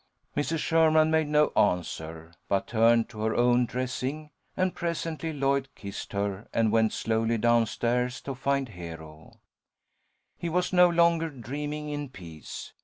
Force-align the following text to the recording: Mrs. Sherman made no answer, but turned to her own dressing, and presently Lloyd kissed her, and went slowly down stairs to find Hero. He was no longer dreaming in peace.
Mrs. 0.35 0.57
Sherman 0.57 1.11
made 1.11 1.27
no 1.27 1.49
answer, 1.55 2.33
but 2.47 2.65
turned 2.65 3.07
to 3.09 3.21
her 3.21 3.35
own 3.35 3.67
dressing, 3.67 4.31
and 4.57 4.73
presently 4.73 5.31
Lloyd 5.31 5.67
kissed 5.75 6.13
her, 6.13 6.47
and 6.51 6.71
went 6.71 6.91
slowly 6.91 7.37
down 7.37 7.67
stairs 7.67 8.19
to 8.21 8.33
find 8.33 8.69
Hero. 8.69 9.33
He 10.39 10.49
was 10.49 10.73
no 10.73 10.89
longer 10.89 11.29
dreaming 11.29 11.89
in 11.89 12.09
peace. 12.09 12.73